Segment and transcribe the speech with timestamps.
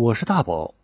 [0.00, 0.74] 我是大宝，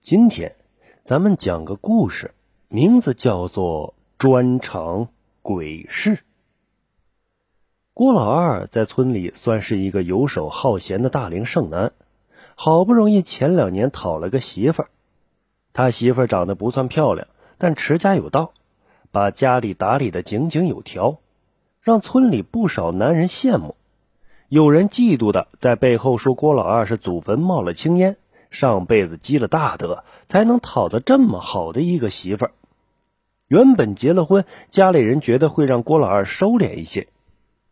[0.00, 0.56] 今天
[1.04, 2.34] 咱们讲个故事，
[2.66, 5.10] 名字叫做《专场
[5.42, 6.16] 鬼事》。
[7.92, 11.92] 郭老二在村里算是一个游手好闲的大龄剩男，
[12.56, 14.88] 好不容易前两年讨了个媳妇儿。
[15.72, 17.28] 他媳妇儿长得不算漂亮，
[17.58, 18.54] 但持家有道，
[19.12, 21.20] 把家里打理的井井有条，
[21.80, 23.76] 让村里不少男人羡慕。
[24.48, 28.16] 有人嫉妒的在背后说郭老二是祖坟冒了青烟。
[28.54, 32.52] 上辈子积了大德，才能讨得这么好的一个媳妇儿。
[33.48, 37.08] 原本结了婚，家里人觉得会让郭老二收敛一些，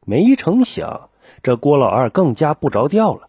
[0.04, 1.08] 没成想
[1.44, 3.28] 这郭老二更加不着调了。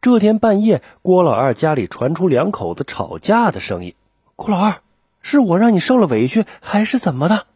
[0.00, 3.96] 这天半夜，郭老二家里传出两口子吵架的声音。
[4.36, 4.82] 郭老二，
[5.20, 7.46] 是我让你受了委屈，还是怎么的？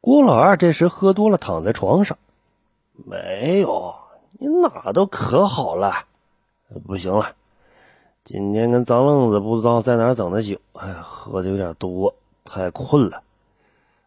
[0.00, 2.18] 郭老二这时喝多了，躺在床上。
[2.94, 3.96] 没有，
[4.38, 6.04] 你哪都可好了，
[6.86, 7.34] 不行了。
[8.22, 13.22] 今天跟张愣子不知道在哪儿整的酒，哎呀，喝的有点多，太困了。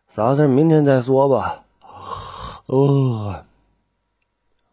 [0.07, 1.63] 啥事儿明天再说吧。
[2.67, 3.43] 哦，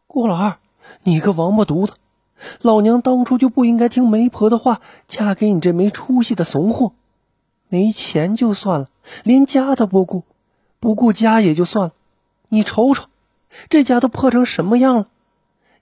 [0.06, 0.58] 郭老二，
[1.04, 1.94] 你个王八犊子！
[2.60, 6.92] 老娘当初就不应该听媒婆的话，嫁给你这没出息的怂货。
[7.68, 8.88] 没钱就算了，
[9.24, 10.24] 连家都不顾，
[10.78, 11.92] 不顾家也就算了，
[12.50, 13.06] 你瞅瞅，
[13.68, 15.08] 这家都破成什么样了！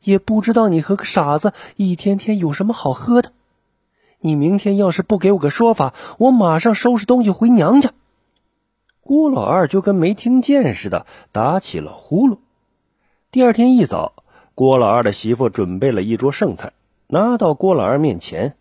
[0.05, 3.33] 也不知道你和个傻子一天天有什么好喝的。
[4.21, 7.93] 你明天要是不给我个说法，我马上收拾东西回娘家。
[9.01, 12.39] 郭老二就跟没听见似的，打起了呼噜。
[13.31, 14.13] 第二天一早，
[14.55, 16.73] 郭老二的媳妇准备了一桌剩菜，
[17.07, 18.57] 拿到郭老二面前。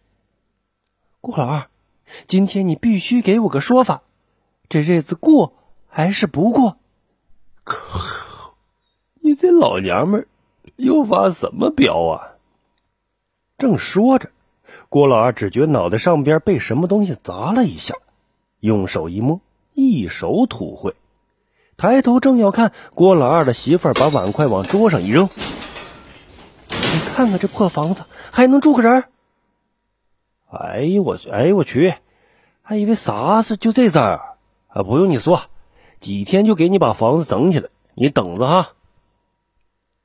[1.20, 1.68] 郭老二，
[2.28, 4.04] 今天你必须给我个说法，
[4.70, 5.54] 这日子过
[5.88, 6.78] 还是不过？
[9.20, 10.28] 你这老娘们
[10.78, 12.36] 又发什么飙啊？
[13.58, 14.30] 正说着。
[14.90, 17.96] 郭老二只觉脑袋上边被什么东西砸了一下，
[18.60, 19.42] 用手一摸，
[19.74, 20.96] 一手土灰。
[21.78, 25.30] 抬头正要看，郭老二的媳妇儿把碗筷往桌上一扔
[26.70, 29.04] ：“你看看这破房子，还能住个人？”
[30.50, 31.30] 哎呦我去！
[31.30, 31.94] 哎呦我去！
[32.62, 34.84] 还以为啥事就这事儿啊？
[34.84, 35.42] 不用你说，
[36.00, 38.70] 几天就给你把房子整起来，你等着哈。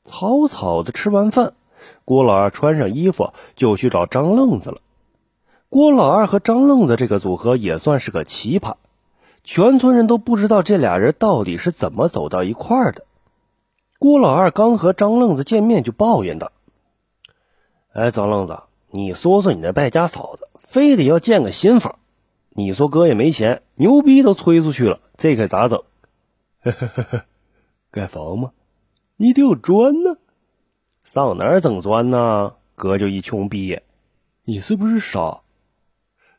[0.05, 1.55] 草草的吃完饭。
[2.04, 4.78] 郭老二穿上衣服就去找张愣子了。
[5.69, 8.75] 郭老二和张愣子这个组合也算是个奇葩，
[9.43, 13.04] 全村人都不知道这俩人到底是怎么走到一块儿的。
[13.98, 16.53] 郭老二刚和张愣子见面就抱怨道
[17.94, 18.59] ：“哎，张愣子，
[18.91, 21.97] 你说说你那败家嫂子，非得要见个新房，
[22.50, 25.82] 你说哥也没钱，牛逼都吹出去了，这可咋整
[26.62, 27.25] ？”“呵呵呵呵，
[27.91, 28.50] 盖房吗？
[29.16, 30.16] 你得有砖呢。”
[31.12, 32.55] 上哪儿整砖呢？
[32.75, 33.78] 哥就一穷逼，
[34.47, 35.43] 你是不是傻？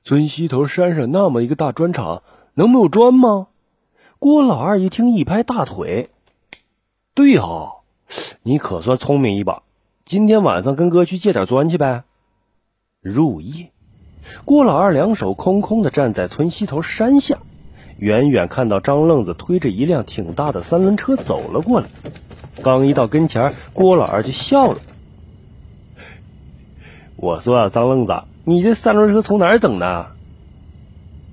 [0.03, 2.23] 村西头山上那么一个大砖厂，
[2.55, 3.49] 能没有砖吗？
[4.17, 6.09] 郭老二一听，一拍大腿
[7.13, 7.81] ：“对哈，
[8.41, 9.61] 你可算聪明一把。
[10.05, 12.05] 今天晚上跟哥去借点砖去呗。”
[12.99, 13.71] 入夜，
[14.43, 17.37] 郭老二两手空空的站在村西头山下，
[17.99, 21.87] 远远看到张愣子推着一辆挺大的三轮车走了过来。
[22.61, 24.79] 刚一到跟前，郭老二就笑了。
[27.15, 30.05] 我说啊，张愣子，你这三轮车从哪儿整的？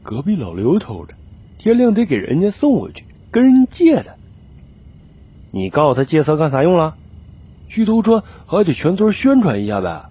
[0.02, 1.14] 隔壁老刘偷的，
[1.58, 4.16] 天亮得给人家送回去，跟人借的。
[5.50, 6.94] 你告诉他借车干啥用了？
[7.68, 10.02] 去偷砖还得全村宣传一下呗，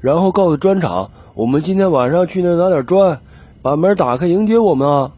[0.00, 3.20] 然后告诉砖厂，我们今天晚上去那拿点砖，
[3.62, 5.12] 把门打开迎接我们啊！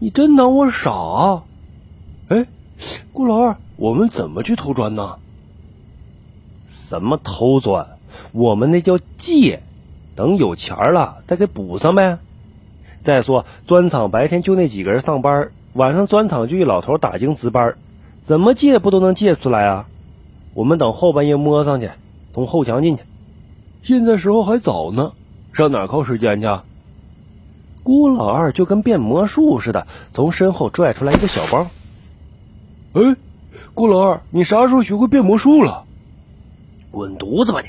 [0.00, 1.42] 你真当我傻？
[2.28, 2.46] 哎，
[3.12, 3.56] 郭老二。
[3.76, 5.16] 我们怎么去偷砖呢？
[6.70, 7.86] 什么偷砖？
[8.32, 9.60] 我们那叫借，
[10.14, 12.18] 等有钱了再给补上呗。
[13.02, 17.74] 再说砖厂白天就那几个人上班，晚上砖厂就一老头打更值班，
[18.24, 19.86] 怎么借不都能借出来啊？
[20.54, 21.90] 我们等后半夜摸上去，
[22.32, 23.02] 从后墙进去。
[23.82, 25.12] 现在时候还早呢，
[25.52, 26.48] 上哪靠时间去？
[27.82, 31.66] 郭老二就跟变魔术似的，从身后拽出来一个小包。
[32.92, 33.16] 哎。
[33.74, 35.82] 郭老二，你啥时候学会变魔术了？
[36.92, 37.66] 滚犊子吧你！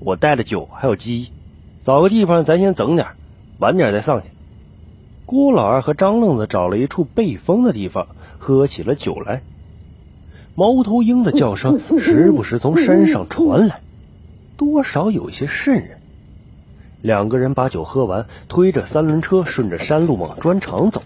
[0.00, 1.30] 我带了酒还有鸡，
[1.84, 3.06] 找个地方咱先整点，
[3.60, 4.26] 晚点再上去。
[5.26, 8.08] 郭老二和张愣子找了一处背风的地方，
[8.40, 9.40] 喝起了酒来。
[10.56, 13.82] 猫头鹰的叫声时不时从山上传来，
[14.56, 16.00] 多少有些瘆人。
[17.02, 21.00] 两个人把酒喝完，推着三轮车顺着山路往砖厂走。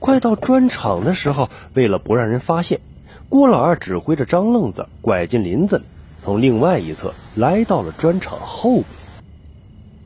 [0.00, 2.80] 快到砖厂的时候，为了不让人发现。
[3.30, 5.84] 郭老二指挥着张愣子拐进林子里，
[6.20, 8.84] 从另外一侧来到了砖厂后边。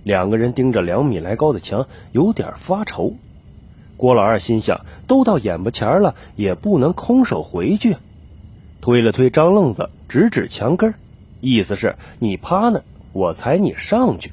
[0.02, 3.14] 两个人盯着两米来高的墙，有点发愁。
[3.96, 7.96] 郭老二心想：都到眼巴前了，也不能空手回去。
[8.82, 10.92] 推了推张愣子，指指墙根
[11.40, 12.82] 意思是你趴那，
[13.14, 14.32] 我踩你上去。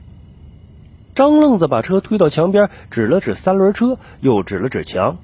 [1.16, 5.18] 张愣子把车推到墙边，指了指三轮车，又指了指墙，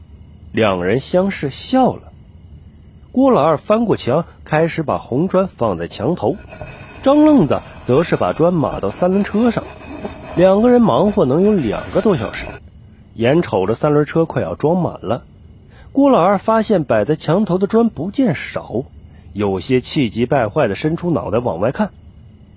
[0.54, 2.14] 两人相视笑了。
[3.18, 6.36] 郭老二翻过墙，开始把红砖放在墙头，
[7.02, 9.64] 张愣子则是把砖码到三轮车上。
[10.36, 12.46] 两个人忙活能有两个多小时，
[13.16, 15.24] 眼瞅着三轮车快要装满了，
[15.92, 18.84] 郭老二发现摆在墙头的砖不见少，
[19.34, 21.90] 有些气急败坏的伸出脑袋往外看。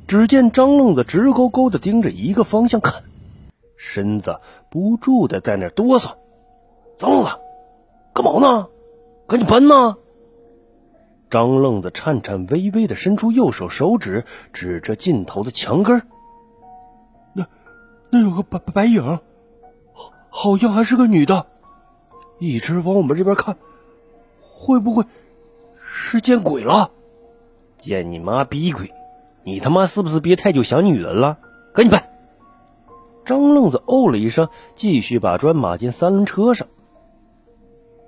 [0.07, 3.03] 只见张愣子直勾勾的盯着一个方向看，
[3.79, 4.39] 身子
[4.71, 6.11] 不住的在那哆嗦。
[6.99, 7.31] 张愣子，
[8.13, 8.67] 干嘛呢？
[9.27, 9.97] 赶紧搬呐！
[11.31, 16.03] 张愣子颤颤巍巍的伸出右手手指，指着尽头的墙根
[17.33, 17.47] 那，
[18.11, 19.21] 那有个白白影，
[19.93, 21.47] 好，好像还是个女的，
[22.41, 23.57] 一直往我们这边看，
[24.43, 25.05] 会不会
[25.81, 26.91] 是见鬼了？
[27.79, 28.93] 见你妈逼鬼！
[29.45, 31.39] 你他妈是不是别太久想女人了？
[31.73, 32.11] 赶紧搬！
[33.25, 36.67] 张愣子哦了一声，继续把砖码进三轮车上。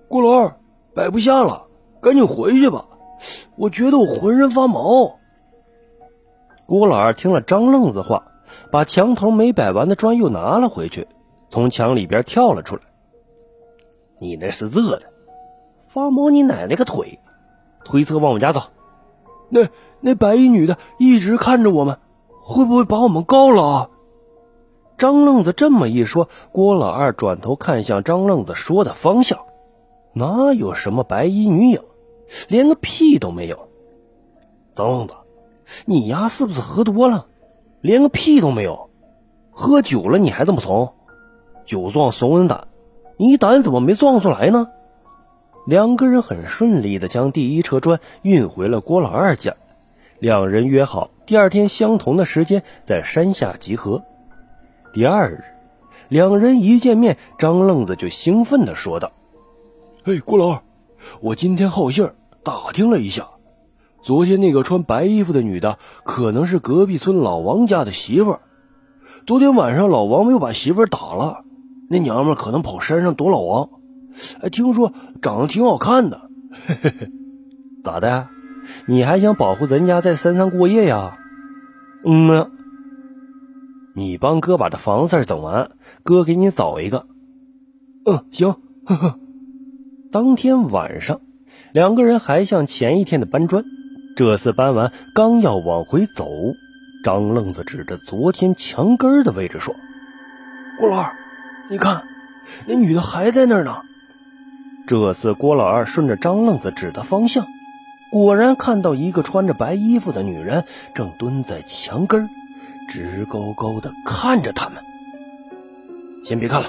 [0.08, 0.56] 郭老二，
[0.92, 1.66] 摆不下了，
[2.00, 2.84] 赶紧回去吧。
[3.56, 5.18] 我觉得我浑身发毛。
[6.66, 8.24] 郭老二听了张愣子话，
[8.70, 11.06] 把墙头没摆完的砖又拿了回去，
[11.50, 12.82] 从墙里边跳了出来。
[14.18, 15.02] 你那是热的，
[15.88, 17.18] 发毛你奶奶个腿！
[17.84, 18.62] 推车往我家走。
[19.48, 19.68] 那
[20.00, 21.98] 那白衣女的一直看着我们，
[22.42, 23.88] 会不会把我们告了啊？
[24.96, 29.40] 张愣子这么一说，郭老二转头看向张愣子说的方向，
[30.14, 31.82] 哪有什么白衣女影？
[32.48, 33.68] 连个屁都没有，
[34.72, 35.14] 脏子，
[35.84, 37.26] 你丫是不是喝多了？
[37.80, 38.90] 连个屁都没有，
[39.50, 40.94] 喝酒了你还这么怂？
[41.64, 42.68] 酒壮怂人胆，
[43.16, 44.68] 你胆怎么没壮出来呢？
[45.66, 49.54] 两个人很顺利的将第一车砖运回了郭老二家，
[50.18, 54.02] 两人约好第二天相同的时间在山下集合。
[54.92, 55.44] 第二日，
[56.08, 59.12] 两人一见面，张愣子就兴奋的说道
[60.02, 60.62] ：“嘿，郭老二，
[61.20, 63.28] 我今天好信儿。”打听了一下，
[64.02, 68.40] 昨天那个穿白衣服的女的可能是隔壁村老王家的媳妇儿。
[69.26, 71.44] 昨天晚上老王又把媳妇儿打了，
[71.88, 73.70] 那娘们可能跑山上躲老王。
[74.40, 77.10] 哎，听说长得挺好看的，嘿嘿嘿。
[77.84, 78.28] 咋的？
[78.86, 81.18] 你还想保护人家在山上过夜呀？
[82.04, 82.50] 嗯呢。
[83.94, 85.70] 你帮哥把这房事整完，
[86.02, 87.06] 哥给你找一个。
[88.04, 88.56] 嗯，行。
[88.84, 89.18] 呵呵。
[90.10, 91.20] 当天晚上。
[91.72, 93.64] 两个人还像前一天的搬砖，
[94.14, 96.28] 这次搬完刚要往回走，
[97.02, 99.74] 张愣子指着昨天墙根的位置说
[100.78, 101.14] ：“郭老二，
[101.70, 102.04] 你看，
[102.66, 103.80] 那女的还在那儿呢。”
[104.86, 107.46] 这次郭老二顺着张愣子指的方向，
[108.10, 110.64] 果然看到一个穿着白衣服的女人
[110.94, 112.28] 正蹲在墙根
[112.86, 114.84] 直勾勾的看着他们。
[116.26, 116.68] 先别看了，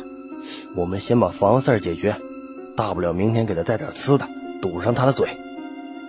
[0.77, 2.15] 我们先把房事解决，
[2.77, 4.29] 大不了明天给他带点吃的。
[4.63, 5.27] 堵上他的嘴，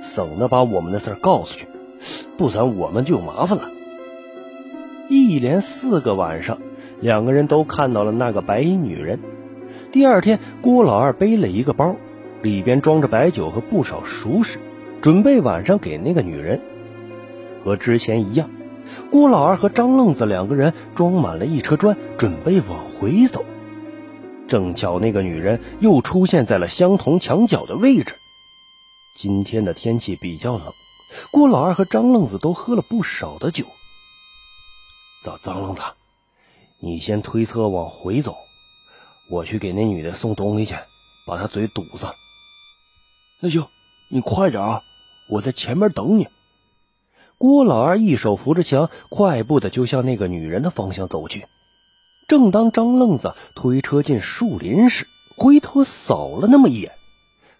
[0.00, 1.66] 省得把我们的事儿告诉去，
[2.36, 3.68] 不然我们就有麻烦了。
[5.08, 6.58] 一连四个晚上，
[7.00, 9.18] 两个人都看到了那个白衣女人。
[9.90, 11.96] 第二天，郭老二背了一个包，
[12.42, 14.60] 里边装着白酒和不少熟食，
[15.02, 16.60] 准备晚上给那个女人。
[17.64, 18.50] 和之前一样，
[19.10, 23.44] 郭老二和张愣子两个人装满了一车砖，准备往回走。
[24.46, 28.14] 正巧那个女人又出现在了相同墙角的位置。
[29.16, 30.72] 今天的天气比较冷，
[31.30, 33.64] 郭老二和张愣子都喝了不少的酒。
[35.22, 35.82] 走张愣子，
[36.80, 38.36] 你先推车往回走，
[39.30, 40.74] 我去给那女的送东西去，
[41.28, 42.12] 把她嘴堵上。
[43.40, 43.68] 那行，
[44.10, 44.82] 你快点啊，
[45.30, 46.26] 我在前面等你。
[47.38, 51.46] 郭老二一手扶着墙，快步的就向那个女人的方向走去。
[52.26, 55.06] 正当张愣子推车进树林时，
[55.36, 56.92] 回头扫了那么一眼。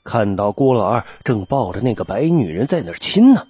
[0.05, 3.47] 看到郭老二正抱着那个白女人在那儿亲呢，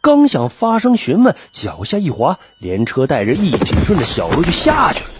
[0.00, 5.10] 刚想发声询问，脚下一滑，连车带人一起顺着小路就下去了。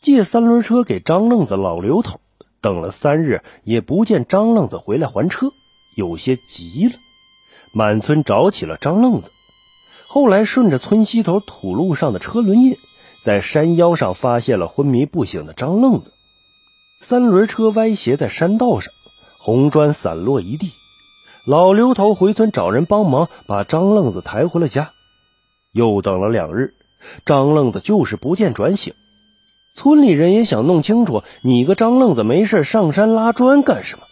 [0.00, 2.20] 借三轮车给张愣子老刘头，
[2.60, 5.50] 等了三日也不见张愣子回来还车，
[5.96, 6.92] 有些急了，
[7.72, 9.30] 满村找起了张愣子。
[10.06, 12.76] 后来顺着村西头土路上的车轮印，
[13.24, 16.12] 在山腰上发现了昏迷不醒的张愣子，
[17.00, 18.92] 三轮车歪斜在山道上。
[19.38, 20.72] 红砖散落一地，
[21.46, 24.90] 老刘头回村找人帮忙，把张愣子抬回了家。
[25.72, 26.74] 又等了两日，
[27.24, 28.92] 张愣子就是不见转醒。
[29.76, 34.04] 村里人也想弄清楚，你个张愣子没事上山拉砖干什么？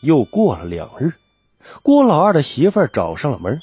[0.00, 1.14] 又过了两日，
[1.82, 3.60] 郭老二的媳妇找上了门。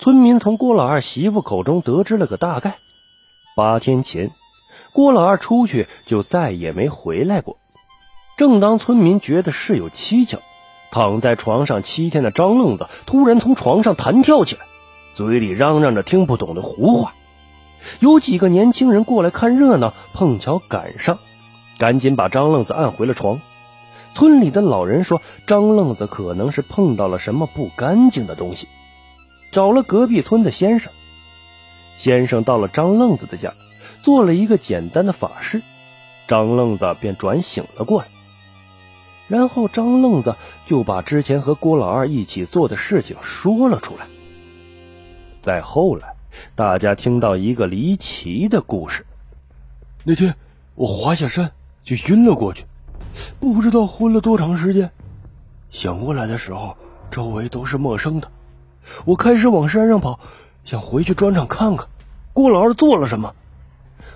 [0.00, 2.78] 村民从郭老二媳妇口中得知了个大概：
[3.54, 4.30] 八天前，
[4.94, 7.58] 郭老二出去就再也没回来过。
[8.38, 10.38] 正当村民觉得事有蹊跷，
[10.92, 14.60] 躺在床上七天的张愣子突然从床上弹跳起来，
[15.12, 17.14] 嘴里嚷嚷着听不懂的胡话。
[17.98, 21.18] 有几个年轻人过来看热闹，碰巧赶上，
[21.78, 23.40] 赶紧把张愣子按回了床。
[24.14, 28.68] 村里的老人说，张愣子可能是碰到了什么不干净的东西，
[29.50, 30.92] 找了隔壁村的先生。
[31.96, 33.54] 先生到了张愣子的家，
[34.04, 35.60] 做了一个简单的法事，
[36.28, 38.06] 张愣子便转醒了过来。
[39.28, 40.34] 然后张愣子
[40.66, 44.06] 就把之前和郭老二一起做的事情说了出来。
[45.42, 46.14] 再后来，
[46.54, 49.04] 大家听到一个离奇的故事：
[50.02, 50.34] 那天
[50.74, 51.50] 我滑下山
[51.84, 52.64] 就晕了过去。
[53.38, 54.90] 不知道昏了多长时间，
[55.70, 56.76] 醒过来的时候，
[57.10, 58.30] 周围都是陌生的。
[59.04, 60.18] 我开始往山上跑，
[60.64, 61.86] 想回去砖厂看看
[62.32, 63.34] 郭老二做了什么。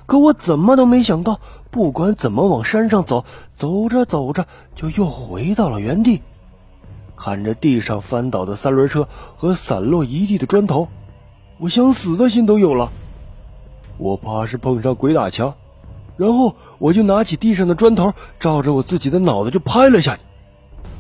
[0.07, 1.41] 可我怎么都没想到，
[1.71, 6.23] 不管怎么往山上走，走着走着就又回到了原地。
[7.17, 10.89] 看着地上翻倒的三轮车和散落一地的砖头，
[11.59, 12.91] 我想死的心都有了。
[13.99, 15.55] 我怕是碰上鬼打墙。
[16.19, 20.23] 然后我就拿起地上的砖头，照着我自己的脑袋就拍了下去。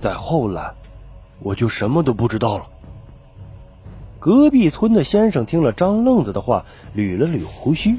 [0.00, 0.72] 再后来，
[1.40, 2.66] 我就什么都不知道了。
[4.18, 6.64] 隔壁村的先生听了张愣子的话，
[6.96, 7.98] 捋了捋胡须，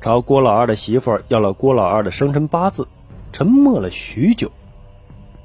[0.00, 2.86] 朝郭老二的媳妇要了郭老二的生辰八字，
[3.32, 4.52] 沉默了许久，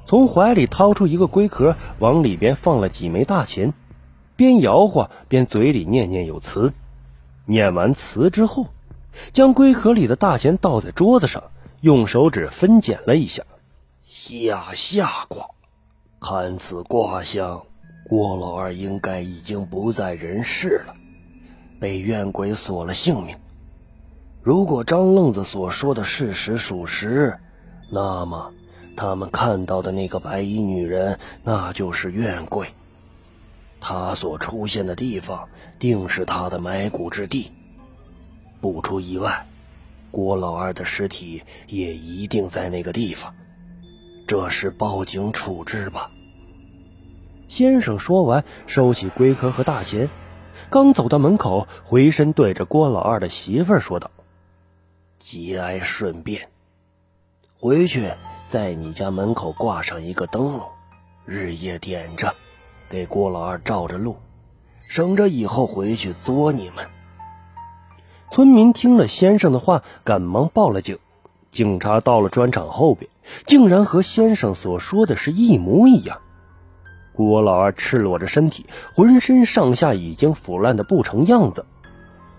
[0.06, 3.74] 从怀里掏出一个龟壳，往里边放了几枚大钱，
[4.36, 6.72] 边摇晃边嘴里念念有词。
[7.46, 8.66] 念完词之后。
[9.32, 11.44] 将龟壳里的大钱倒在桌子上，
[11.80, 13.44] 用手指分拣了一下，
[14.02, 15.46] 下下卦，
[16.20, 17.62] 看此卦象，
[18.08, 20.96] 郭老二应该已经不在人世了，
[21.78, 23.36] 被怨鬼索了性命。
[24.44, 27.38] 如果张愣子所说的事实属实，
[27.90, 28.52] 那么
[28.94, 32.68] 他们看到的那个白衣女人，那就是怨鬼。
[33.80, 35.48] 她所出现的地方，
[35.78, 37.52] 定是她的埋骨之地。
[38.60, 39.46] 不出意外，
[40.10, 43.34] 郭老二的尸体也一定在那个地方。
[44.26, 46.10] 这是报警处置吧？
[47.48, 50.10] 先生说完，收起龟壳和大钱，
[50.68, 54.10] 刚走到门口，回身对着郭老二的媳妇儿说道
[55.26, 56.50] ：“节哀顺变，
[57.58, 58.12] 回去
[58.50, 60.60] 在你家门口挂上一个灯笼，
[61.24, 62.34] 日夜点着，
[62.90, 64.16] 给郭老二照着路，
[64.86, 66.86] 省着以后回去作你们。”
[68.30, 70.98] 村民听了先生的话，赶忙报了警。
[71.50, 73.10] 警察到了砖厂后边，
[73.46, 76.20] 竟然和先生所说的是一模一样。
[77.14, 81.64] 郭老二赤裸着身体，浑身上下已经腐烂的不成样子。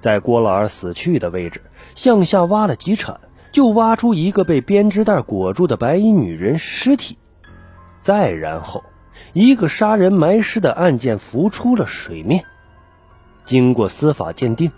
[0.06, 1.64] 在郭老二死去的位置
[1.96, 3.20] 向下挖了几铲，
[3.52, 7.18] 就挖出一个被编织袋裹住的白衣女人尸体。
[8.04, 8.84] 再然后，
[9.34, 12.46] 一个杀人埋尸的案件浮出了水面。
[13.46, 14.72] 经过司法鉴定。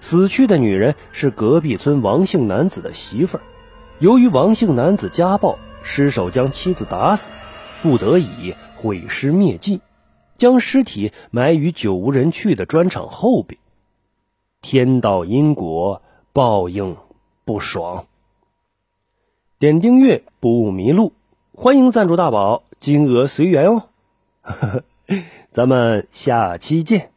[0.00, 3.42] 死去的女人是隔壁村王姓男子的媳妇儿，
[4.00, 7.30] 由于王姓男子家暴，失手将妻子打死，
[7.82, 9.80] 不得已毁尸灭迹，
[10.34, 13.58] 将尸体埋于久无人去的砖厂后边。
[14.60, 16.96] 天道因果，报应
[17.44, 18.06] 不爽。
[19.58, 21.12] 点订阅不迷路，
[21.54, 23.88] 欢迎赞助大宝，金额随缘哦。
[25.50, 27.12] 咱们下期见。